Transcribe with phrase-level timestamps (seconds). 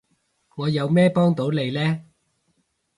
[0.55, 2.03] 我有咩幫到你呢？